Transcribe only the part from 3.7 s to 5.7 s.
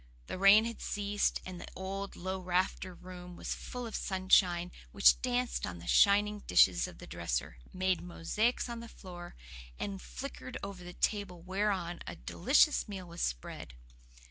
of sunshine which danced